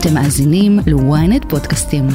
[0.00, 2.06] אתם מאזינים ל-ynet פודקאסטים.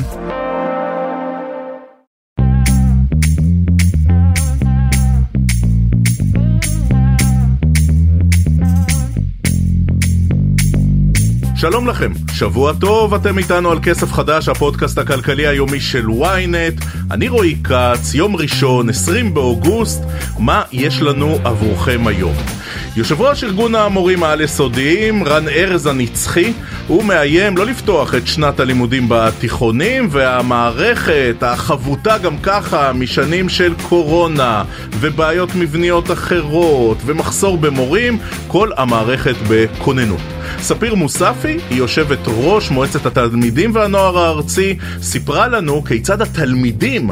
[11.55, 16.86] שלום לכם, שבוע טוב, אתם איתנו על כסף חדש, הפודקאסט הכלכלי היומי של ynet.
[17.12, 20.04] אני רועי כץ, יום ראשון, 20 באוגוסט,
[20.40, 22.62] מה יש לנו עבורכם היום?
[22.95, 26.53] יושב ראש ארגון המורים העל-יסודיים, רן ארז הנצחי,
[26.88, 34.63] הוא מאיים לא לפתוח את שנת הלימודים בתיכונים, והמערכת, החבוטה גם ככה משנים של קורונה,
[34.99, 40.21] ובעיות מבניות אחרות, ומחסור במורים, כל המערכת בכוננות.
[40.60, 47.10] ספיר מוספי, היא יושבת ראש מועצת התלמידים והנוער הארצי, סיפרה לנו כיצד התלמידים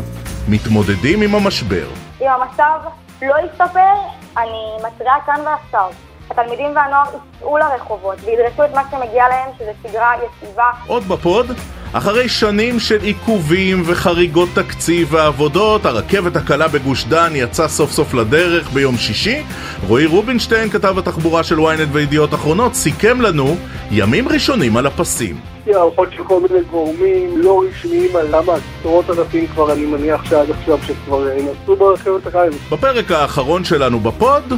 [0.48, 1.88] מתמודדים עם המשבר.
[2.22, 2.80] אם המצב
[3.22, 5.92] לא יסתפר, אני מתריעה כאן ועכשיו.
[6.30, 7.06] התלמידים והנוער
[7.38, 10.70] יצאו לרחובות וידרשו את מה שמגיע להם, שזה שגרה יציבה.
[10.88, 11.52] עוד בפוד,
[11.94, 18.72] אחרי שנים של עיכובים וחריגות תקציב ועבודות, הרכבת הקלה בגוש דן יצאה סוף סוף לדרך
[18.72, 19.44] ביום שישי.
[19.88, 23.56] רועי רובינשטיין, כתב התחבורה של ynet וידיעות אחרונות, סיכם לנו
[23.92, 25.51] ימים ראשונים על הפסים.
[25.68, 30.50] הערכות של כל מיני גורמים לא רשמיים על למה עשרות אלפים כבר, אני מניח שעד
[30.50, 32.56] עכשיו שכבר נסעו ברכבת הקלה.
[32.72, 34.54] בפרק האחרון שלנו ב pod,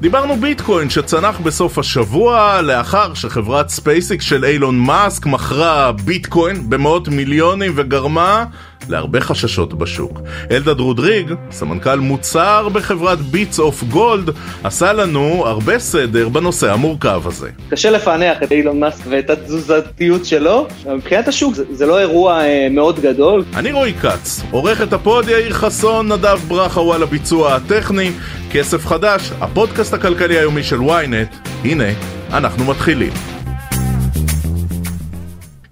[0.00, 7.72] דיברנו ביטקוין שצנח בסוף השבוע לאחר שחברת SpaceX של אילון מאסק מכרה ביטקוין במאות מיליונים
[7.74, 8.44] וגרמה
[8.90, 10.20] להרבה חששות בשוק.
[10.50, 14.30] אלדד רודריג, סמנכ"ל מוצר בחברת Bits of Gold,
[14.64, 17.50] עשה לנו הרבה סדר בנושא המורכב הזה.
[17.70, 22.68] קשה לפענח את אילון מאסק ואת התזוזתיות שלו, מבחינת השוק זה, זה לא אירוע אה,
[22.70, 23.44] מאוד גדול.
[23.56, 28.10] אני רועי כץ, עורך את הפוד יאיר חסון, נדב ברכה הוא על הביצוע הטכני,
[28.50, 31.88] כסף חדש, הפודקאסט הכלכלי היומי של ynet, הנה,
[32.32, 33.37] אנחנו מתחילים.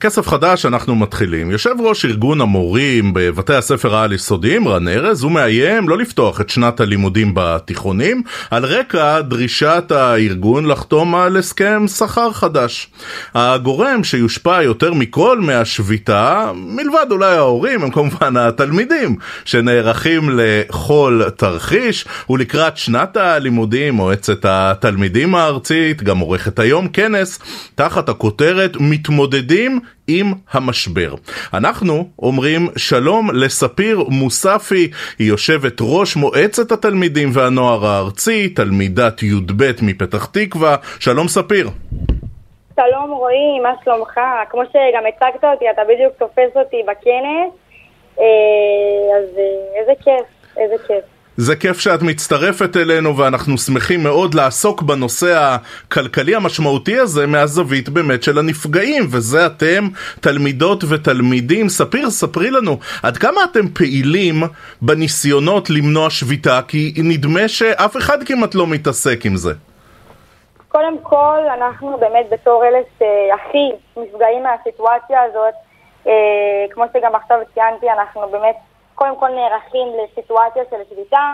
[0.00, 1.50] כסף חדש אנחנו מתחילים.
[1.50, 6.80] יושב ראש ארגון המורים בבתי הספר העל-יסודיים, רן ארז, הוא מאיים לא לפתוח את שנת
[6.80, 12.90] הלימודים בתיכונים על רקע דרישת הארגון לחתום על הסכם שכר חדש.
[13.34, 22.76] הגורם שיושפע יותר מכל מהשביתה, מלבד אולי ההורים, הם כמובן התלמידים שנערכים לכל תרחיש, ולקראת
[22.76, 27.38] שנת הלימודים מועצת התלמידים הארצית גם עורכת היום כנס
[27.74, 31.14] תחת הכותרת מתמודדים עם המשבר.
[31.54, 40.26] אנחנו אומרים שלום לספיר מוספי, היא יושבת ראש מועצת התלמידים והנוער הארצי, תלמידת י"ב מפתח
[40.26, 40.76] תקווה.
[41.00, 41.68] שלום ספיר.
[42.76, 44.20] שלום רועי, מה שלומך?
[44.50, 47.52] כמו שגם הצגת אותי, אתה בדיוק תופס אותי בכנס,
[48.20, 48.24] אה,
[49.18, 50.26] אז אה, איזה כיף,
[50.56, 51.15] איזה כיף.
[51.36, 55.58] זה כיף שאת מצטרפת אלינו ואנחנו שמחים מאוד לעסוק בנושא
[55.88, 59.88] הכלכלי המשמעותי הזה מהזווית באמת של הנפגעים וזה אתם
[60.20, 61.68] תלמידות ותלמידים.
[61.68, 64.42] ספיר, ספרי לנו עד כמה אתם פעילים
[64.82, 69.52] בניסיונות למנוע שביתה כי נדמה שאף אחד כמעט לא מתעסק עם זה.
[70.68, 75.54] קודם כל אנחנו באמת בתור אלה שהכי נפגעים מהסיטואציה הזאת,
[76.06, 76.12] אה,
[76.70, 78.56] כמו שגם עכשיו ציינתי, אנחנו באמת
[78.96, 81.32] קודם כל נערכים לסיטואציה של שביתה.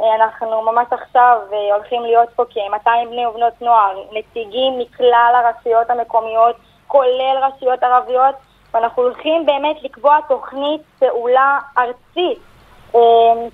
[0.00, 5.90] אה, אנחנו ממש עכשיו אה, הולכים להיות פה כ-200 בני ובנות נוער, נציגים מכלל הרשויות
[5.90, 6.56] המקומיות,
[6.86, 8.34] כולל רשויות ערביות,
[8.74, 12.38] ואנחנו הולכים באמת לקבוע תוכנית פעולה ארצית,
[12.94, 13.00] אה,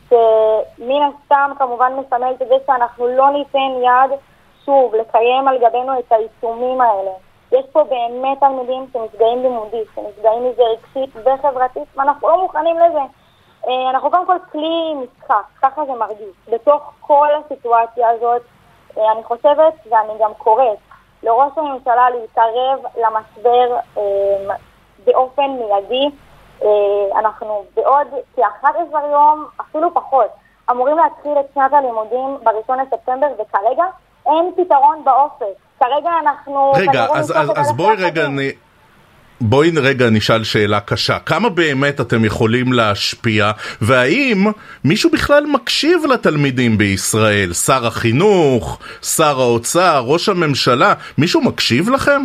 [0.09, 4.19] שמן הסתם כמובן מסמלת את זה שאנחנו לא ניתן יד,
[4.65, 7.11] שוב, לקיים על גבינו את העיצומים האלה.
[7.53, 13.01] יש פה באמת תלמידים שנפגעים לימודית, שנפגעים מזה רגשית וחברתית, ואנחנו לא מוכנים לזה.
[13.67, 16.37] אה, אנחנו קודם כל כלי משחק, ככה זה מרגיש.
[16.53, 18.43] בתוך כל הסיטואציה הזאת,
[18.99, 20.79] אה, אני חושבת, ואני גם קוראת,
[21.23, 24.55] לראש הממשלה להתערב למשבר אה,
[25.05, 26.11] באופן מיידי.
[27.19, 30.31] אנחנו בעוד כ-11 יום, אפילו פחות,
[30.71, 33.85] אמורים להתחיל את שנת הלימודים ב-1 לספטמבר, וכרגע
[34.27, 35.47] אין פתרון באופק.
[35.81, 36.73] כרגע אנחנו...
[36.77, 38.53] רגע, אז, אז, אז בואי רגע, אני,
[39.41, 43.51] בואי רגע נשאל שאלה קשה, כמה באמת אתם יכולים להשפיע,
[43.81, 44.47] והאם
[44.85, 47.53] מישהו בכלל מקשיב לתלמידים בישראל?
[47.53, 52.23] שר החינוך, שר האוצר, ראש הממשלה, מישהו מקשיב לכם?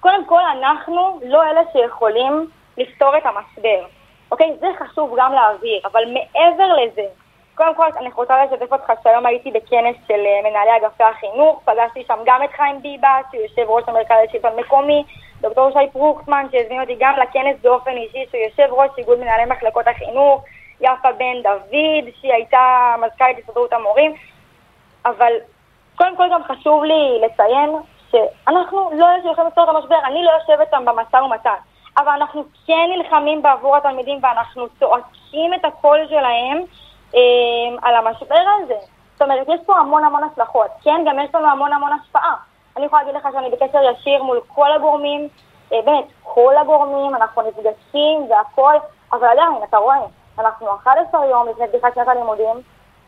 [0.00, 2.46] קודם כל אנחנו לא אלה שיכולים
[2.78, 3.86] לפתור את המשבר,
[4.32, 4.46] אוקיי?
[4.60, 7.02] זה חשוב גם להעביר, אבל מעבר לזה,
[7.58, 12.04] קודם כל אני רוצה לשתף אותך שהיום הייתי בכנס של אה, מנהלי אגפי החינוך, פגשתי
[12.08, 15.04] שם גם את חיים ביבס, שהוא יושב ראש המרכז לשלטון מקומי,
[15.40, 19.88] דוקטור שי פרוקסמן שהזמין אותי גם לכנס באופן אישי, שהוא יושב ראש איגוד מנהלי מחלקות
[19.88, 20.44] החינוך,
[20.80, 24.14] יפה בן דוד, שהיא הייתה מזכ"לית הסתדרות המורים,
[25.06, 25.32] אבל
[25.96, 27.70] קודם כל גם חשוב לי לציין
[28.10, 31.58] שאנחנו לא יכולים לפתור את המשבר, אני לא יושבת שם במשא ומתן,
[31.98, 36.64] אבל אנחנו כן נלחמים בעבור התלמידים ואנחנו צועקים את הקול שלהם
[37.82, 38.74] על המשבר הזה.
[39.12, 40.70] זאת אומרת, יש פה המון המון הצלחות.
[40.82, 42.34] כן, גם יש לנו המון המון השפעה.
[42.76, 45.28] אני יכולה להגיד לך שאני בקשר ישיר מול כל הגורמים,
[45.72, 48.74] אה, באמת, כל הגורמים, אנחנו נפגשים והכל,
[49.12, 49.96] אבל עדיין, אתה רואה,
[50.38, 52.56] אנחנו 11 יום לפני פתיחת שנת הלימודים,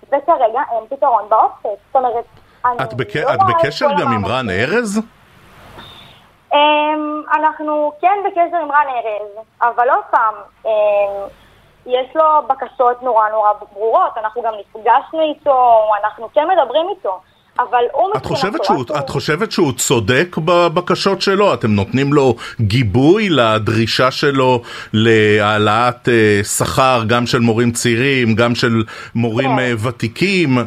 [0.09, 1.81] וכרגע אין פתרון באופק.
[1.87, 2.25] זאת אומרת,
[2.65, 3.17] אני את, בק...
[3.17, 4.51] לא את בקשר גם עם רן.
[4.51, 5.03] ארז?
[6.53, 10.71] אמ, אנחנו כן בקשר עם רן ארז, אבל עוד פעם, אמ,
[11.87, 17.21] יש לו בקשות נורא נורא ברורות, אנחנו גם נפגשנו איתו, אנחנו כן מדברים איתו,
[17.59, 21.55] אבל הוא את חושבת, מבחינתו, שהוא, רק את חושבת שהוא צודק בבקשות שלו?
[21.55, 24.61] אתם נותנים לו גיבוי לדרישה שלו
[24.93, 28.83] להעלאת אה, שכר גם של מורים צעירים, גם של
[29.15, 29.59] מורים כן.
[29.59, 30.59] אה, ותיקים?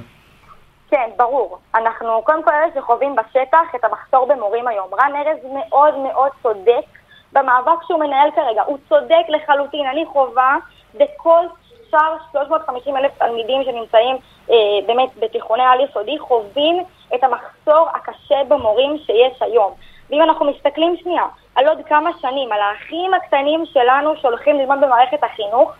[0.89, 1.57] כן, ברור.
[1.75, 4.88] אנחנו קודם כל אלה שחווים בשטח את המחסור במורים היום.
[4.94, 6.86] רן ארז מאוד מאוד צודק
[7.33, 8.62] במאבק שהוא מנהל כרגע.
[8.65, 9.86] הוא צודק לחלוטין.
[9.92, 10.57] אני חווה
[10.95, 11.45] בכל
[11.91, 14.15] שאר 350 אלף תלמידים שנמצאים
[14.51, 14.55] אה,
[14.87, 16.83] באמת בתיכוני על יסודי, חווים
[17.15, 19.73] את המחסור הקשה במורים שיש היום.
[20.09, 21.25] ואם אנחנו מסתכלים שנייה
[21.55, 25.71] על עוד כמה שנים, על האחים הקטנים שלנו שהולכים ללמוד במערכת החינוך,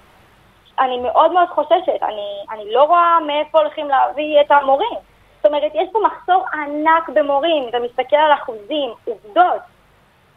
[0.80, 4.98] אני מאוד מאוד חוששת, אני, אני לא רואה מאיפה הולכים להביא את המורים.
[5.38, 9.62] זאת אומרת, יש פה מחסור ענק במורים, אתה מסתכל על אחוזים, עובדות.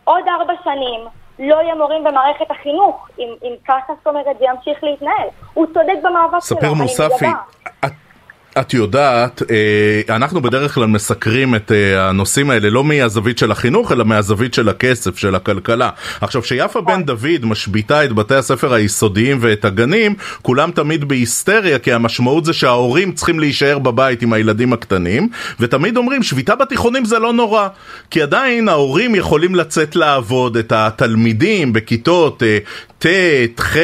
[0.05, 1.01] עוד ארבע שנים
[1.39, 5.29] לא יהיה מורים במערכת החינוך, אם, אם ככה זאת אומרת זה ימשיך להתנהל.
[5.55, 7.41] הוא צודק במאבק שלו, ספר אני מוספי, מגבה.
[7.85, 7.93] את,
[8.61, 13.93] את יודעת, אה, אנחנו בדרך כלל מסקרים את אה, הנושאים האלה לא מהזווית של החינוך,
[13.93, 15.91] אלא מהזווית של הכסף, של הכלכלה.
[16.21, 21.93] עכשיו, כשיפה בן דוד משביתה את בתי הספר היסודיים ואת הגנים, כולם תמיד בהיסטריה, כי
[21.93, 25.29] המשמעות זה שההורים צריכים להישאר בבית עם הילדים הקטנים,
[25.61, 27.69] ותמיד אומרים, שביתה בתיכונים זה לא נורא,
[28.11, 32.59] כי עדיין ההורים יכולים לצאת לעבוד, את התלמידים בכיתות אה,
[32.99, 33.77] ט', ח',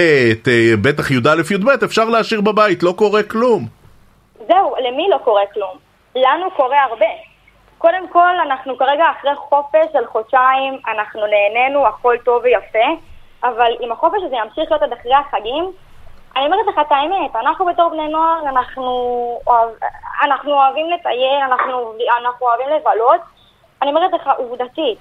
[0.83, 3.82] בטח י"א, י"ב, אפשר להשאיר בבית, לא קורה כלום.
[4.47, 5.77] זהו, למי לא קורה כלום?
[6.15, 7.07] לנו קורה הרבה.
[7.79, 12.89] קודם כל, אנחנו כרגע אחרי חופש של חודשיים, אנחנו נהנינו, הכל טוב ויפה,
[13.45, 15.73] אבל אם החופש הזה ימשיך להיות עד אחרי החגים,
[16.37, 18.91] אני אומרת לך את האמת, אנחנו בתור בני נוער, אנחנו,
[19.47, 19.69] אוהב,
[20.23, 23.21] אנחנו אוהבים לטייל, אנחנו, אנחנו אוהבים לבלות.
[23.83, 24.99] אני אומרת לך עובדתית,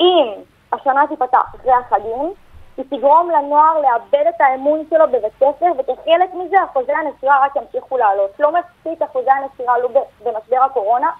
[0.00, 0.26] אם
[0.72, 2.32] השנה תיפתח אחרי החגים,
[2.76, 7.98] היא תגרום לנוער לאבד את האמון שלו בבית ספר, וכחלק מזה אחוזי הנשירה רק ימשיכו
[7.98, 8.30] לעלות.
[8.38, 9.88] לא מספיק אחוזי הנשירה עלו
[10.24, 11.10] במשבר הקורונה.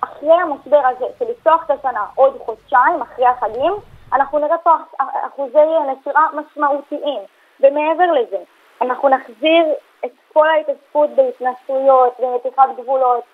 [0.00, 3.72] אחרי המשבר הזה, של לפתוח את השנה עוד חודשיים, אחרי החגים,
[4.12, 5.58] אנחנו נראה פה אח- אחוזי
[5.88, 7.20] נשירה משמעותיים.
[7.60, 8.38] ומעבר לזה,
[8.82, 9.64] אנחנו נחזיר
[10.04, 13.24] את כל ההתעסקות בהתנסויות, במתיחת גבולות.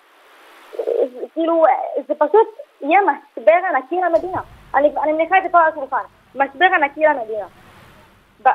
[1.33, 1.63] כאילו,
[2.07, 2.47] זה פשוט
[2.81, 4.41] יהיה משבר ענקי למדינה.
[4.75, 6.03] אני, אני מניחה את זה פה על השולחן.
[6.35, 7.45] משבר ענקי למדינה.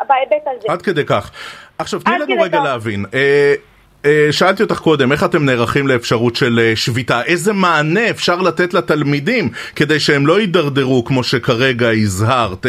[0.09, 0.73] בהיבט הזה.
[0.73, 1.31] עד כדי כך.
[1.79, 2.65] עכשיו תני לנו רגע כך.
[2.65, 3.05] להבין.
[3.15, 3.55] אה,
[4.05, 7.23] אה, שאלתי אותך קודם, איך אתם נערכים לאפשרות של אה, שביתה?
[7.23, 12.67] איזה מענה אפשר לתת לתלמידים כדי שהם לא יידרדרו כמו שכרגע הזהרת?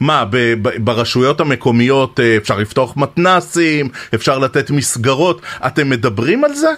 [0.00, 3.88] מה, ב- ב- ברשויות המקומיות אפשר לפתוח מתנסים?
[4.14, 5.40] אפשר לתת מסגרות?
[5.66, 6.70] אתם מדברים על זה?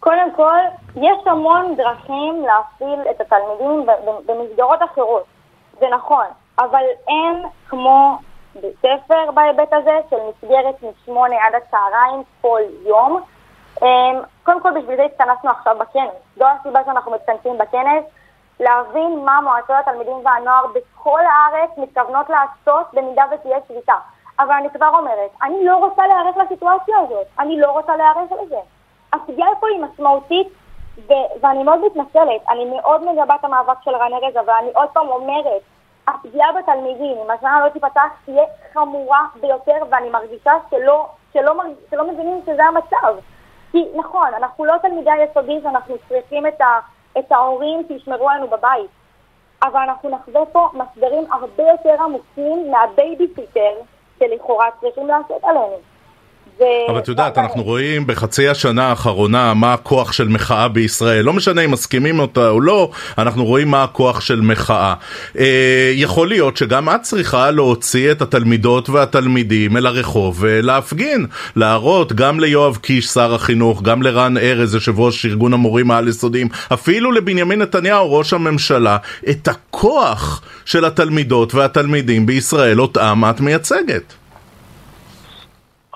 [0.00, 0.58] קודם כל,
[0.96, 3.86] יש המון דרכים להפעיל את התלמידים
[4.26, 5.24] במסגרות אחרות.
[5.80, 6.26] זה נכון,
[6.58, 8.18] אבל אין כמו
[8.54, 13.20] בית ספר בהיבט הזה של מסגרת משמונה עד הצהריים כל יום.
[13.82, 16.12] אמ, קודם כל, בשביל זה התכנסנו עכשיו בכנס.
[16.36, 18.04] זו הסיבה שאנחנו מתכנסים בכנס,
[18.60, 23.94] להבין מה מועצות התלמידים והנוער בכל הארץ מתכוונות לעשות במידה ותהיה שביתה.
[24.38, 27.26] אבל אני כבר אומרת, אני לא רוצה להיערך לסיטואציה הזאת.
[27.38, 28.58] אני לא רוצה להיערך לזה.
[29.12, 30.48] הפגיעה פה היא משמעותית,
[31.08, 32.40] ו- ואני מאוד מתנצלת.
[32.48, 35.62] אני מאוד מגבה את המאבק של רן ארז, אבל אני עוד פעם אומרת,
[36.08, 41.72] הפגיעה בתלמידים, אם השנה לא תיפתח, תהיה חמורה ביותר, ואני מרגישה שלא, שלא, מרג...
[41.90, 43.16] שלא מבינים שזה המצב.
[43.72, 46.78] כי נכון, אנחנו לא תלמידי היסודי שאנחנו צריכים את, ה...
[47.18, 48.90] את ההורים שישמרו עלינו בבית,
[49.62, 53.72] אבל אנחנו נחווה פה משברים הרבה יותר עמוקים מהבייביסיטר
[54.18, 55.76] שלכאורה צריכים לעשות עלינו.
[56.88, 61.24] אבל את יודעת, אנחנו רואים בחצי השנה האחרונה מה הכוח של מחאה בישראל.
[61.24, 64.94] לא משנה אם מסכימים אותה או לא, אנחנו רואים מה הכוח של מחאה.
[65.38, 72.40] אה, יכול להיות שגם את צריכה להוציא את התלמידות והתלמידים אל הרחוב ולהפגין, להראות גם
[72.40, 78.12] ליואב קיש, שר החינוך, גם לרן ארז, יושב ראש ארגון המורים העל-יסודיים, אפילו לבנימין נתניהו,
[78.12, 78.96] ראש הממשלה,
[79.30, 84.25] את הכוח של התלמידות והתלמידים בישראל, אותם את מייצגת.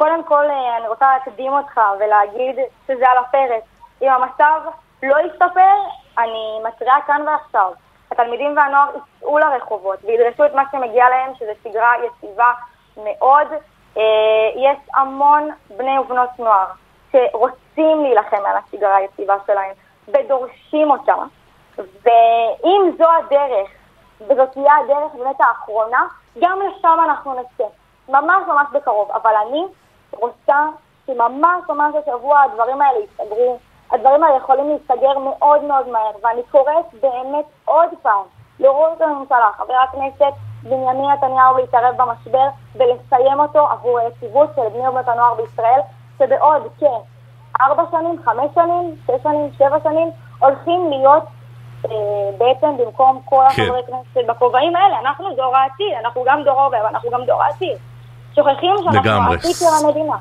[0.00, 3.62] קודם כל, אה, אני רוצה להקדים אותך ולהגיד שזה על הפרק.
[4.02, 4.60] אם המצב
[5.02, 5.74] לא ישתפר,
[6.18, 7.72] אני מתריעה כאן ועכשיו.
[8.10, 12.52] התלמידים והנוער יצאו לרחובות וידרשו את מה שמגיע להם, שזה שגרה יציבה
[12.96, 13.46] מאוד.
[13.96, 14.02] אה,
[14.56, 16.66] יש המון בני ובנות נוער
[17.12, 19.72] שרוצים להילחם על השגרה היציבה שלהם
[20.08, 21.14] ודורשים אותה.
[21.78, 23.70] ואם זו הדרך,
[24.20, 26.06] וזאת תהיה הדרך באמת האחרונה,
[26.40, 27.64] גם לשם אנחנו נצא.
[28.08, 29.10] ממש ממש בקרוב.
[29.10, 29.64] אבל אני
[30.12, 30.66] רוצה
[31.06, 33.58] שממש ממש השבוע הדברים האלה ייסגרו.
[33.92, 38.22] הדברים האלה יכולים להיסגר מאוד מאוד מהר, ואני קוראת באמת עוד פעם
[38.60, 45.08] לראש הממשלה, חבר הכנסת בנימין נתניהו להתערב במשבר ולסיים אותו עבור היציבות של בני ובנות
[45.08, 45.80] הנוער בישראל,
[46.18, 51.22] שבעוד כארבע שנים, חמש שנים, שש שנים, שבע שנים, הולכים להיות
[51.84, 51.90] אה,
[52.38, 53.62] בעצם במקום כל כן.
[53.62, 54.98] החברי כנסת בכובעים האלה.
[55.00, 57.78] אנחנו דור העתיד, אנחנו גם דור ההווה, אבל אנחנו גם דור העתיד.
[58.34, 60.16] שוכחים שאנחנו העתיד של המדינה.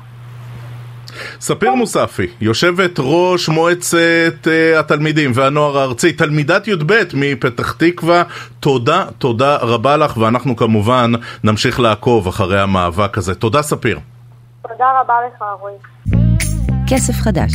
[1.40, 3.96] ספיר מוספי, יושבת ראש מועצת
[4.44, 8.22] uh, התלמידים והנוער הארצי, תלמידת י"ב מפתח תקווה,
[8.60, 11.12] תודה, תודה רבה לך, ואנחנו כמובן
[11.44, 13.34] נמשיך לעקוב אחרי המאבק הזה.
[13.34, 13.98] תודה ספיר.
[14.62, 15.74] תודה רבה לך רועי.
[16.86, 17.52] כסף חדש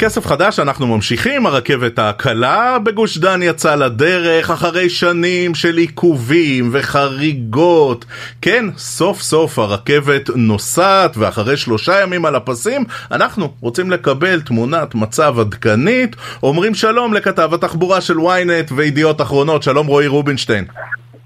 [0.00, 8.04] כסף חדש, אנחנו ממשיכים, הרכבת הקלה בגוש דן יצאה לדרך אחרי שנים של עיכובים וחריגות.
[8.42, 15.40] כן, סוף סוף הרכבת נוסעת ואחרי שלושה ימים על הפסים, אנחנו רוצים לקבל תמונת מצב
[15.40, 16.16] עדכנית.
[16.42, 20.64] אומרים שלום לכתב התחבורה של ynet וידיעות אחרונות, שלום רועי רובינשטיין.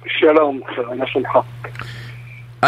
[0.06, 0.60] שלום,
[0.98, 1.38] מה שלומך?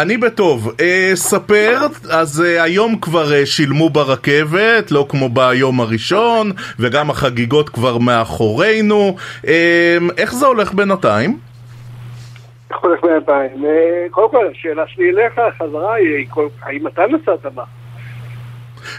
[0.01, 0.75] אני בטוב.
[0.81, 1.77] אה, ספר,
[2.11, 9.15] אז אה, היום כבר אה, שילמו ברכבת, לא כמו ביום הראשון, וגם החגיגות כבר מאחורינו.
[9.47, 11.37] אה, איך זה הולך בינתיים?
[12.71, 13.65] איך הולך בינתיים?
[13.65, 16.27] אה, קודם כל, השאלה שלי אליך, חזרה היא,
[16.61, 17.63] האם אתה נסעת בה?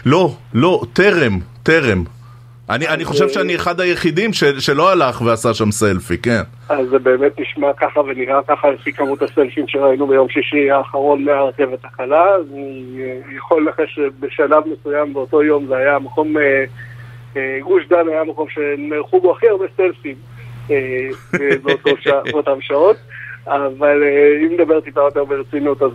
[0.05, 2.03] לא, לא, טרם, טרם.
[2.69, 6.41] אני, אני חושב שאני אחד היחידים של, שלא הלך ועשה שם סלפי, כן.
[6.69, 11.85] אז זה באמת נשמע ככה ונראה ככה לפי כמות הסלפים שראינו ביום שישי האחרון מהרכבת
[11.85, 12.25] הקלה.
[12.35, 16.63] אני אה, יכול לנחש שבשלב מסוים באותו יום זה היה מקום, אה,
[17.37, 20.15] אה, גוש דן היה מקום שנערכו בו הכי הרבה סלפים
[22.31, 22.97] באותן שעות.
[23.47, 24.03] אבל
[24.45, 25.91] אם נדבר טיפה יותר ברצינות, אז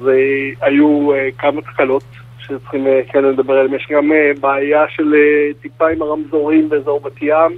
[0.60, 2.02] היו כמה תקלות
[2.44, 3.74] שצריכים אה, כן לדבר עליהם.
[3.74, 7.52] יש גם אה, בעיה של אה, טיפה עם הרמזורים באזור בת ים,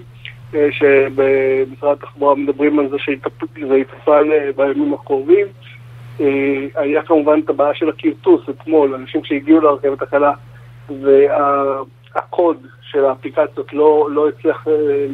[0.70, 5.46] שבמשרד התחבורה מדברים על זה שזה יטופל בימים הקרובים.
[6.74, 10.32] היה כמובן את הבעיה של הכרטוס אתמול, אנשים שהגיעו לרכבת הקלה
[10.88, 14.66] והקוד של האפליקציות לא, לא הצליח,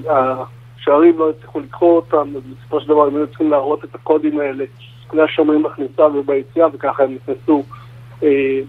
[0.09, 4.41] השערים לא הצליחו לקרוא אותם, אז בסופו של דבר הם היו צריכים להראות את הקודים
[4.41, 4.65] האלה
[5.13, 7.65] לשומרים בכניסה וביציאה וככה הם נכנסו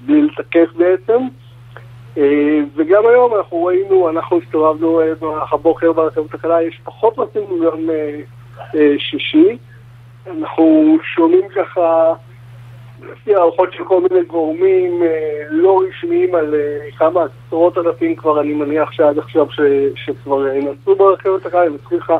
[0.06, 1.28] בלי לתקף בעצם.
[2.18, 7.46] אה, וגם היום אנחנו ראינו, אנחנו הסתובבנו אה, במהלך הבוקר ברכבת הקלה, יש פחות נוסעים
[7.50, 7.88] מיום
[8.98, 9.58] שישי.
[10.38, 12.14] אנחנו שומעים ככה,
[13.12, 15.04] לפי הערכות של כל מיני גורמים
[15.50, 16.56] לא רשמיים על
[16.98, 19.48] כמה עשרות אלפים כבר, אני מניח שעד עכשיו
[19.96, 22.14] שכבר נסעו ברכבת הקלה, אני מזכיר לך.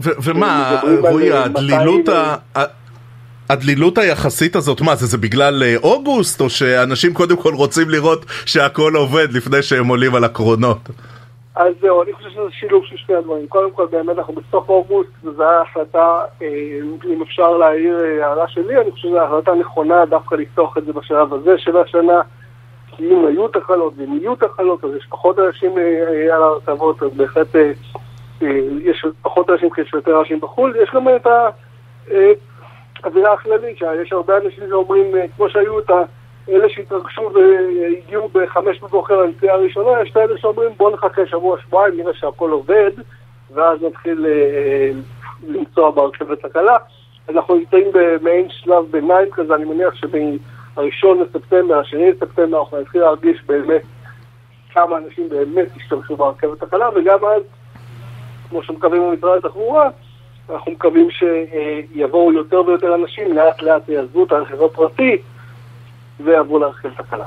[0.00, 0.80] ומה,
[1.10, 2.08] רועי, הדלילות.
[3.50, 8.24] הדלילות היחסית הזאת, מה זה, זה בגלל אה, אוגוסט, או שאנשים קודם כל רוצים לראות
[8.46, 10.78] שהכל עובד לפני שהם עולים על הקרונות?
[11.54, 13.46] אז זהו, אני חושב שזה שילוב של שני הדברים.
[13.46, 16.46] קודם כל, באמת אנחנו בסוף אוגוסט, וזו הייתה החלטה, אה,
[17.04, 20.92] אם אפשר להעיר אה, הערה שלי, אני חושב שזו החלטה נכונה דווקא לפתוח את זה
[20.92, 22.20] בשלב הזה של השנה,
[22.86, 25.72] כי אם היו תחלות ואם יהיו תחלות, אז יש פחות אנשים
[26.32, 27.54] על הרכבות, אז בהחלט
[28.82, 30.76] יש פחות אנשים כי יש יותר אנשים בחו"ל.
[30.82, 31.48] יש גם את ה...
[33.04, 35.90] האווירה הכללית, שיש הרבה אנשים שאומרים, אה, כמו שהיו את
[36.48, 41.96] אלה שהתרגשו והגיעו בחמש בבוקר לנסיעה הראשונה, יש את אלה שאומרים בואו נחכה שבוע, שבועיים,
[41.96, 42.90] נראה שהכל עובד,
[43.54, 44.90] ואז נתחיל אה, אה,
[45.48, 46.76] לנסוע ברכבת הקלה.
[47.28, 53.42] אנחנו נמצאים במעין שלב ביניים כזה, אני מניח שמהראשון לספטמבר, השני לספטמבר, אנחנו נתחיל להרגיש
[53.46, 53.82] באמת
[54.74, 57.42] כמה אנשים באמת השתמשו ברכבת הקלה, וגם אז,
[58.48, 59.88] כמו שמקווים במשרד התחבורה,
[60.50, 65.16] אנחנו מקווים שיבואו יותר ויותר אנשים, לאט לאט יעזבו את הרכב הפרטי
[66.20, 67.26] ויעברו לרכבת הקלה.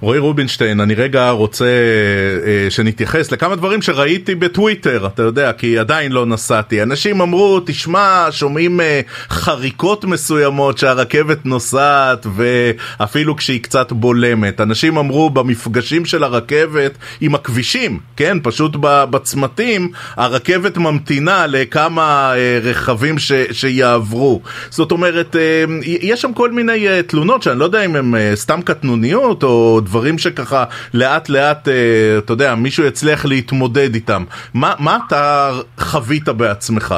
[0.00, 6.12] רועי רובינשטיין, אני רגע רוצה אה, שנתייחס לכמה דברים שראיתי בטוויטר, אתה יודע, כי עדיין
[6.12, 6.82] לא נסעתי.
[6.82, 14.60] אנשים אמרו, תשמע, שומעים אה, חריקות מסוימות שהרכבת נוסעת, ואפילו כשהיא קצת בולמת.
[14.60, 23.18] אנשים אמרו, במפגשים של הרכבת עם הכבישים, כן, פשוט בצמתים, הרכבת ממתינה לכמה אה, רכבים
[23.18, 24.40] ש, שיעברו.
[24.70, 28.32] זאת אומרת, אה, יש שם כל מיני אה, תלונות שאני לא יודע אם הם אה,
[28.34, 29.80] סתם קטנוניות או...
[29.88, 30.64] דברים שככה
[30.94, 34.24] לאט לאט, אה, אתה יודע, מישהו יצליח להתמודד איתם.
[34.54, 36.94] מה, מה אתה חווית בעצמך?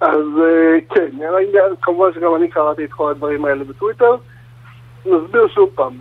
[0.00, 0.26] אז
[0.94, 1.08] כן,
[1.82, 4.16] כמובן שגם אני קראתי את כל הדברים האלה בטוויטר.
[5.06, 5.98] נסביר שוב פעם,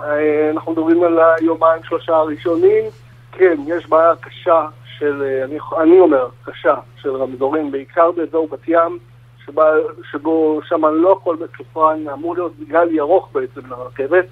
[0.51, 2.83] אנחנו מדברים על היומיים שלושה הראשונים,
[3.31, 8.99] כן, יש בעיה קשה של, אני, אני אומר, קשה, של רמזורים, בעיקר באזור בת ים,
[9.45, 9.65] שבה,
[10.11, 14.25] שבו שם לא הכל מסופרן, אמור להיות גל ירוק בעצם לרכבת,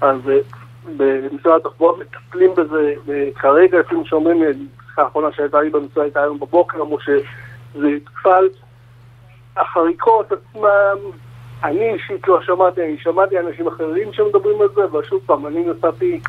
[0.00, 0.20] אז
[0.96, 2.94] במשרד התחבורה מטפלים בזה
[3.36, 8.48] כרגע, לפי שאומרים, השיחה האחרונה שהייתה לי במשרד הייתה היום בבוקר, אמרו שזה יטפל.
[9.56, 10.98] החריקות עצמם,
[11.64, 16.20] אני אישית לא שמעתי, אני שמעתי אנשים אחרים שמדברים על זה, ושוב פעם, אני נסעתי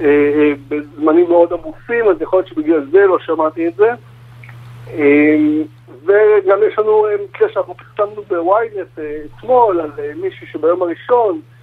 [0.00, 3.90] אה, אה, בזמנים מאוד עמוסים, אז יכול להיות שבגלל זה לא שמעתי את זה.
[4.90, 5.36] אה,
[6.04, 11.40] וגם יש לנו אה, מקרה שאנחנו פרסמנו בוויינט אה, אתמול על אה, מישהי שביום הראשון
[11.44, 11.57] אה,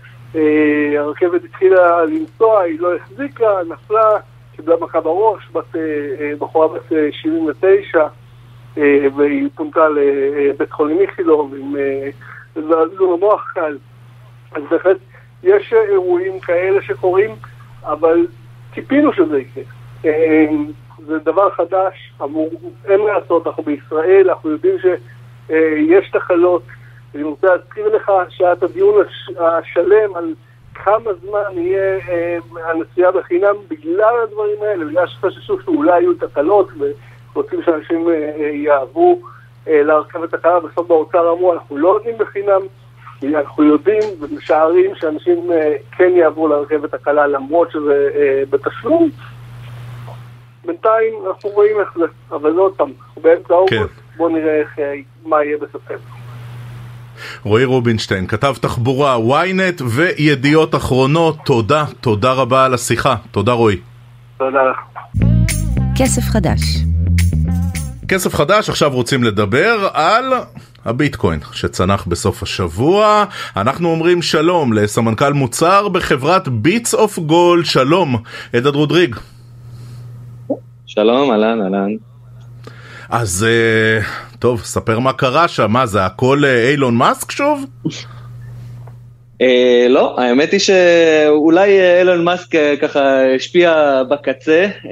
[0.97, 4.17] הרכבת התחילה לנסוע, היא לא החזיקה, נפלה,
[4.55, 5.81] קיבלה מכה בראש, בת, אה,
[6.19, 8.07] אה, בחורה בת 79,
[9.15, 11.75] והיא פונתה לבית חולים איכילוב עם
[12.55, 13.77] זעזוע המוח קל.
[14.51, 14.97] אז בהחלט
[15.43, 17.35] יש אירועים כאלה שקורים,
[17.83, 18.27] אבל
[18.73, 19.63] ציפינו שזה יקרה.
[21.07, 22.49] זה דבר חדש, אמור,
[22.85, 26.63] אין מה לעשות, אנחנו בישראל, אנחנו יודעים שיש תחלות.
[27.15, 29.05] אני רוצה להזכיר לך שהיה את הדיון
[29.39, 30.33] השלם על
[30.73, 32.37] כמה זמן יהיה אה,
[32.69, 36.69] הנסיעה בחינם בגלל הדברים האלה, בגלל שחששו שאולי יהיו תקלות
[37.33, 39.21] ורוצים שאנשים אה, אה, יעברו
[39.67, 42.61] אה, לרכבת הקלה, בסוף באוצר אמרו אנחנו לא נותנים בחינם,
[43.23, 49.09] אנחנו יודעים ומשערים שאנשים אה, כן יעברו לרכבת הקלה למרות שזה אה, בתשלום.
[50.65, 54.17] בינתיים אנחנו רואים איך זה, אבל זה עוד פעם, אנחנו באמצע אוגוסט, כן.
[54.17, 54.93] בואו נראה איך, אה,
[55.25, 56.14] מה יהיה בספטמבר.
[57.43, 63.15] רועי רובינשטיין, כתב תחבורה, ynet וידיעות אחרונות, תודה, תודה רבה על השיחה.
[63.31, 63.77] תודה רועי.
[64.37, 64.77] תודה לך.
[65.95, 66.59] כסף חדש.
[68.07, 70.33] כסף חדש, עכשיו רוצים לדבר על
[70.85, 73.25] הביטקוין שצנח בסוף השבוע.
[73.57, 78.15] אנחנו אומרים שלום לסמנכ"ל מוצר בחברת Bits of Gold, שלום,
[78.53, 79.15] עדד רודריג.
[80.85, 81.89] שלום, אהלן, אהלן.
[83.09, 87.65] אז uh, טוב, ספר מה קרה שם, מה זה הכל אה, אילון מאסק שוב?
[89.43, 94.87] Uh, לא, האמת היא שאולי אילון מאסק ככה השפיע בקצה, uh,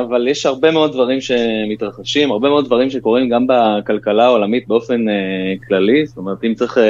[0.00, 5.66] אבל יש הרבה מאוד דברים שמתרחשים, הרבה מאוד דברים שקורים גם בכלכלה העולמית באופן uh,
[5.68, 6.80] כללי, זאת אומרת אם צריך uh,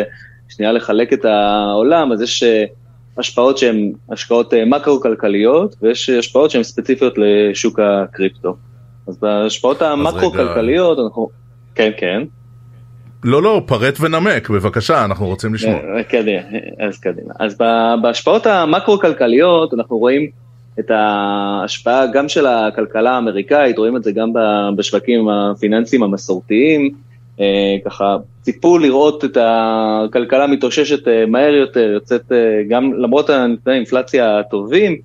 [0.49, 6.63] שנייה לחלק את העולם, אז יש uh, השפעות שהן השקעות uh, מקרו-כלכליות, ויש השפעות שהן
[6.63, 8.57] ספציפיות לשוק הקריפטו.
[9.09, 11.42] אז בהשפעות המקרו-כלכליות אנחנו...
[11.75, 12.23] כן, כן.
[13.25, 15.75] לא, לא, פרט ונמק, בבקשה, אנחנו רוצים לשמוע.
[15.75, 16.43] אה, קדימה,
[16.79, 17.35] אז קדימה.
[17.39, 17.59] אז
[18.03, 20.31] בהשפעות המקרו-כלכליות אנחנו רואים
[20.81, 24.33] את ההשפעה גם של הכלכלה האמריקאית, רואים את זה גם
[24.77, 26.91] בשווקים הפיננסיים המסורתיים,
[27.41, 32.33] אה, ככה ציפו לראות את הכלכלה מתאוששת אה, מהר יותר, יוצאת
[32.69, 34.97] גם למרות הנתוני האינפלציה הטובים,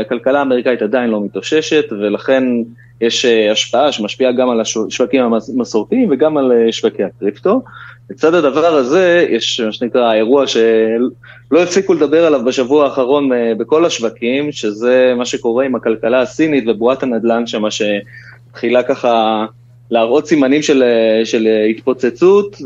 [0.00, 2.44] הכלכלה האמריקאית עדיין לא מתאוששת ולכן
[3.00, 7.62] יש אה, השפעה שמשפיעה גם על השווקים המסורתיים וגם על אה, שווקי הקריפטו.
[8.10, 13.84] לצד הדבר הזה יש מה שנקרא אירוע שלא הפסיקו לדבר עליו בשבוע האחרון אה, בכל
[13.84, 19.44] השווקים, שזה מה שקורה עם הכלכלה הסינית ובועת הנדל"ן שם, שהתחילה ככה
[19.90, 20.82] להראות סימנים של,
[21.24, 22.56] של התפוצצות,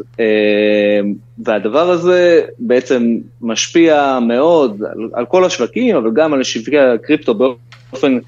[1.39, 8.19] והדבר הזה בעצם משפיע מאוד על, על כל השווקים, אבל גם על שווקי הקריפטו באופן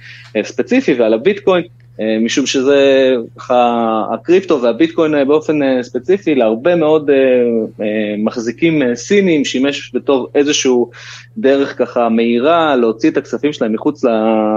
[0.43, 1.65] ספציפי ועל הביטקוין.
[2.01, 7.11] אה, משום שזה ככה, הקריפטו והביטקוין אה, באופן אה, ספציפי להרבה מאוד
[8.19, 10.91] מחזיקים סינים שימש בתור איזשהו
[11.39, 14.05] דרך ככה מהירה להוציא את הכספים שלהם מחוץ,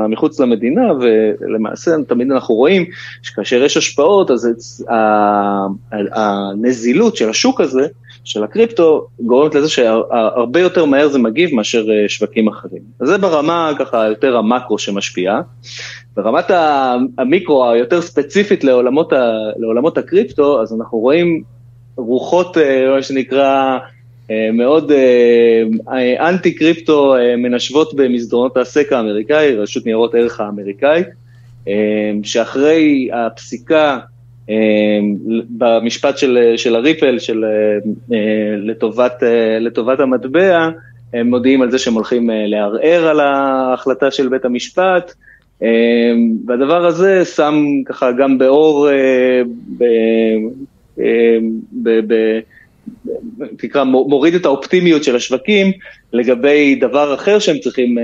[0.10, 2.86] מחוץ למדינה ולמעשה תמיד אנחנו רואים
[3.22, 4.86] שכאשר יש השפעות אז
[5.92, 7.88] הנזילות של השוק הזה
[8.24, 12.82] של הקריפטו גורמת לזה שהרבה יותר מהר זה מגיב מאשר שווקים אחרים.
[13.00, 15.42] אז זה ברמה ככה יותר המקרו שמשפיעה.
[16.16, 16.46] ברמת
[17.18, 21.44] המיקרו היותר ספציפית לעולמות, ה, לעולמות הקריפטו, אז אנחנו רואים
[21.96, 23.78] רוחות, אה, מה שנקרא,
[24.32, 31.08] אה, מאוד אה, אנטי קריפטו מנשבות במסדרונות הסק האמריקאי, רשות ניירות ערך האמריקאית,
[32.24, 34.00] שאחרי הפסיקה
[35.50, 37.46] במשפט של, של הריפל של,
[38.58, 39.24] לטובת,
[39.60, 40.70] לטובת המטבע,
[41.14, 45.14] הם מודיעים על זה שהם הולכים לערער על ההחלטה של בית המשפט,
[45.64, 45.68] אמ,
[46.46, 49.42] והדבר הזה שם ככה גם באור, אה,
[49.78, 49.84] ב,
[51.00, 52.40] אמ, ב, ב,
[53.58, 55.72] תקרא, מוריד את האופטימיות של השווקים
[56.14, 58.04] לגבי דבר אחר שהם צריכים אה,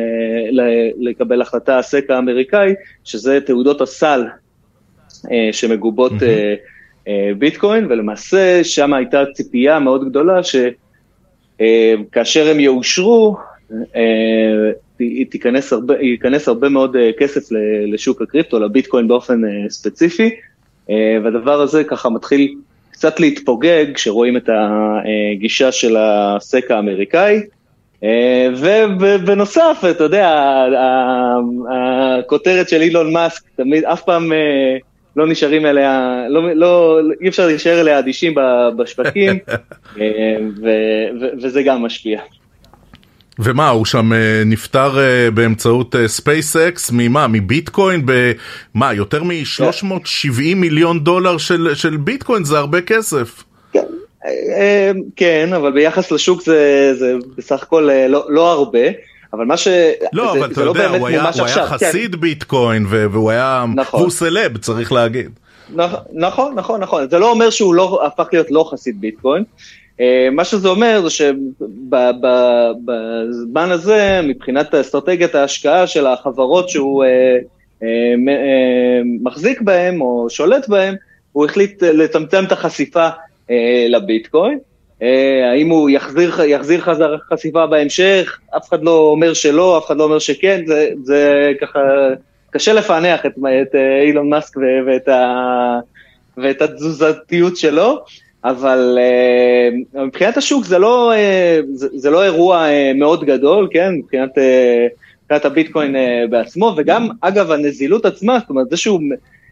[0.99, 2.73] לקבל החלטה הסק האמריקאי,
[3.03, 4.23] שזה תעודות הסל.
[4.25, 4.48] אה,
[5.51, 7.09] שמגובות mm-hmm.
[7.37, 10.39] ביטקוין, ולמעשה שם הייתה ציפייה מאוד גדולה
[11.59, 13.37] שכאשר הם יאושרו,
[15.29, 17.41] תיכנס הרבה, ייכנס הרבה מאוד כסף
[17.87, 20.29] לשוק הקריפטו, לביטקוין באופן ספציפי,
[21.23, 22.55] והדבר הזה ככה מתחיל
[22.91, 27.41] קצת להתפוגג כשרואים את הגישה של הסק האמריקאי.
[28.59, 30.55] ובנוסף, אתה יודע,
[31.69, 34.31] הכותרת של אילון מאסק, תמיד, אף פעם
[35.15, 38.35] לא נשארים אליה, לא, לא, אי אפשר להישאר אליה אדישים
[38.77, 39.39] בשווקים,
[41.41, 42.19] וזה גם משפיע.
[43.39, 44.11] ומה, הוא שם
[44.45, 44.97] נפטר
[45.33, 48.01] באמצעות SpaceX, ממה, מביטקוין?
[48.05, 53.43] במה, יותר מ-370 מיליון דולר של, של ביטקוין, זה הרבה כסף.
[53.73, 58.79] כן, כן, אבל ביחס לשוק זה, זה בסך הכל לא, לא הרבה.
[59.33, 59.67] אבל מה ש...
[60.13, 62.21] לא, זה, אבל אתה יודע, לא הוא היה, הוא היה חסיד כן.
[62.21, 63.65] ביטקוין, והוא היה...
[63.75, 63.99] נכון.
[63.99, 65.29] והוא סלב, צריך להגיד.
[66.13, 67.09] נכון, נכון, נכון.
[67.09, 69.43] זה לא אומר שהוא לא הפך להיות לא חסיד ביטקוין.
[70.31, 72.11] מה שזה אומר זה שבזמן
[73.71, 77.05] הזה, מבחינת אסטרטגיית ההשקעה של החברות שהוא
[79.21, 80.95] מחזיק בהן או שולט בהן,
[81.31, 83.07] הוא החליט לצמצם את החשיפה
[83.89, 84.59] לביטקוין.
[85.51, 90.03] האם הוא יחזיר, יחזיר חזר חשיפה בהמשך, אף אחד לא אומר שלא, אף אחד לא
[90.03, 91.79] אומר שכן, זה, זה ככה,
[92.51, 93.31] קשה לפענח את,
[93.61, 94.57] את אילון מאסק
[94.87, 95.79] ואת, ה,
[96.37, 98.03] ואת התזוזתיות שלו.
[98.43, 98.97] אבל
[99.93, 101.13] uh, מבחינת השוק זה לא,
[101.73, 104.29] זה, זה לא אירוע מאוד גדול, כן, מבחינת,
[105.23, 105.95] מבחינת הביטקוין
[106.29, 109.01] בעצמו, וגם, אגב, הנזילות עצמה, זאת אומרת, זה שהוא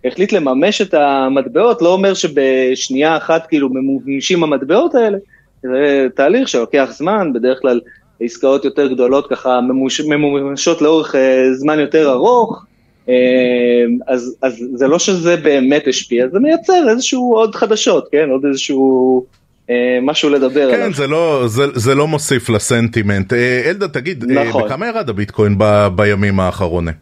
[0.05, 5.17] החליט לממש את המטבעות, לא אומר שבשנייה אחת כאילו ממומשים המטבעות האלה,
[5.61, 7.79] זה תהליך שלוקח זמן, בדרך כלל
[8.21, 11.17] עסקאות יותר גדולות ככה ממומשות לאורך uh,
[11.53, 12.65] זמן יותר ארוך,
[13.07, 13.13] אמ,
[14.07, 18.29] אז, אז זה לא שזה באמת השפיע, זה מייצר איזשהו עוד חדשות, כן?
[18.29, 19.25] עוד איזשהו
[19.69, 20.87] אה, משהו לדבר כן, עליו.
[20.87, 23.33] כן, זה לא, זה, זה לא מוסיף לסנטימנט.
[23.33, 24.61] אה, אלדה, תגיד, אה, נכון.
[24.61, 26.93] אה, בכמה ירד הביטקוין ב, בימים האחרונים?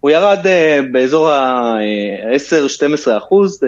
[0.00, 3.66] הוא ירד uh, באזור ה-10-12 אחוז, uh,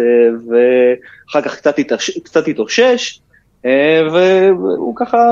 [0.48, 3.18] ואחר כך קצת, התאוש, קצת התאושש,
[4.12, 5.30] והוא ככה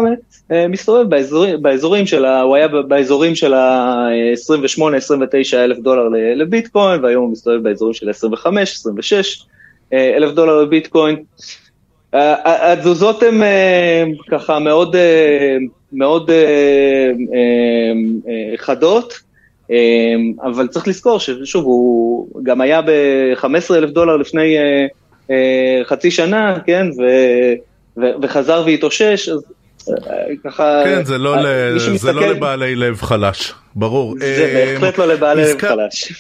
[0.53, 1.11] אה, מסתובב
[1.63, 2.41] באזורים, של ה...
[2.41, 4.83] הוא היה באזורים של ה-28-29
[5.55, 8.47] אלף דולר לביטקוין, והיום הוא מסתובב באזורים של 25-26
[9.93, 11.17] אה, אלף דולר לביטקוין.
[12.13, 14.97] התזוזות הן אה, ככה מאוד,
[15.93, 16.31] מאוד
[18.57, 19.15] חדות,
[20.43, 24.57] אבל צריך לזכור ששוב, הוא גם היה ב-15 אלף דולר לפני
[25.85, 27.03] חצי שנה, כן, ו...
[28.23, 29.41] וחזר והתאושש, אז
[30.45, 30.83] ככה...
[30.85, 31.79] כן, זה לא, ל...
[31.79, 34.15] זה לא לבעלי לב חלש, ברור.
[34.19, 36.13] זה בהחלט לא לבעלי לב חלש.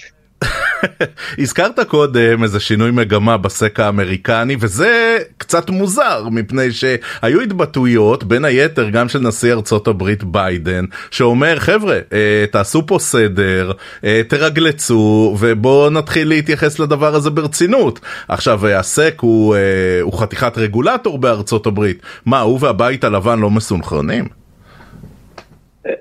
[1.38, 8.88] הזכרת קודם איזה שינוי מגמה בסק האמריקני וזה קצת מוזר מפני שהיו התבטאויות בין היתר
[8.88, 13.72] גם של נשיא ארצות הברית ביידן שאומר חבר'ה אה, תעשו פה סדר
[14.04, 19.60] אה, תרגלצו ובואו נתחיל להתייחס לדבר הזה ברצינות עכשיו הסק הוא, אה,
[20.02, 24.43] הוא חתיכת רגולטור בארצות הברית מה הוא והבית הלבן לא מסונכרנים?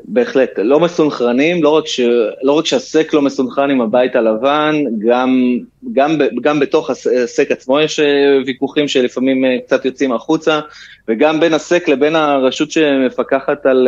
[0.04, 2.00] בהחלט, לא מסונכרנים, לא רק, ש,
[2.44, 4.76] לא רק שהסק לא מסונכרן עם הבית הלבן,
[5.08, 5.58] גם,
[5.94, 8.06] גם, גם בתוך הסק עצמו יש אה,
[8.46, 10.60] ויכוחים שלפעמים אה, קצת יוצאים החוצה,
[11.08, 13.88] וגם בין הסק לבין הרשות שמפקחת על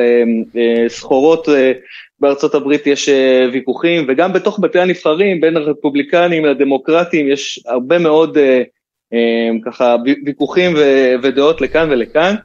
[0.55, 1.47] אה, סחורות
[2.19, 3.09] בארצות הברית יש
[3.53, 8.37] ויכוחים, וגם בתוך בתי הנבחרים, בין הרפובליקנים לדמוקרטים, יש הרבה מאוד
[9.65, 10.75] ככה ויכוחים
[11.23, 12.35] ודעות לכאן ולכאן.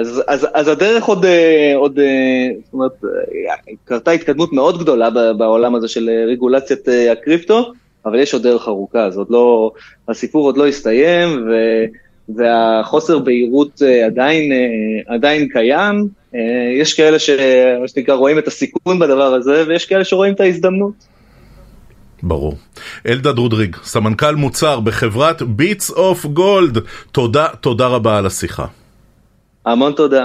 [0.00, 5.10] אז, אז, אז הדרך עוד, אה, עוד, אה, זאת אומרת, אה, קרתה התקדמות מאוד גדולה
[5.10, 7.72] בעולם הזה של רגולציית הקריפטו,
[8.06, 9.70] אבל יש עוד דרך ארוכה, עוד לא,
[10.08, 11.52] הסיפור עוד לא הסתיים, ו,
[12.36, 14.52] והחוסר בהירות עדיין,
[15.06, 16.08] עדיין קיים.
[16.80, 20.92] יש כאלה שמה שנקרא רואים את הסיכון בדבר הזה, ויש כאלה שרואים את ההזדמנות.
[22.22, 22.56] ברור.
[23.06, 26.78] אלדד רודריג, סמנכ"ל מוצר בחברת Bits of Gold,
[27.12, 28.66] תודה, תודה רבה על השיחה.
[29.68, 30.24] המון תודה.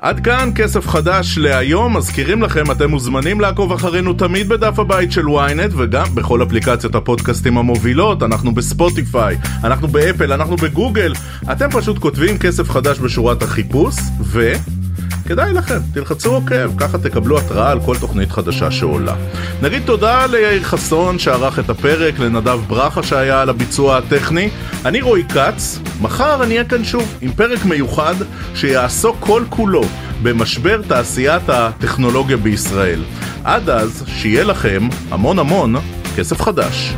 [0.00, 5.26] עד כאן כסף חדש להיום, מזכירים לכם, אתם מוזמנים לעקוב אחרינו תמיד בדף הבית של
[5.26, 11.12] ynet וגם בכל אפליקציות הפודקאסטים המובילות, אנחנו בספוטיפיי, אנחנו באפל, אנחנו בגוגל,
[11.52, 14.52] אתם פשוט כותבים כסף חדש בשורת החיפוש, ו...
[15.30, 19.14] כדאי לכם, תלחצו עוקב, ככה תקבלו התראה על כל תוכנית חדשה שעולה.
[19.62, 24.50] נגיד תודה ליאיר חסון שערך את הפרק, לנדב ברכה שהיה על הביצוע הטכני.
[24.84, 28.14] אני רועי כץ, מחר אני אהיה כאן שוב עם פרק מיוחד
[28.54, 29.82] שיעסוק כל כולו
[30.22, 33.02] במשבר תעשיית הטכנולוגיה בישראל.
[33.44, 35.76] עד אז, שיהיה לכם המון המון
[36.16, 36.94] כסף חדש.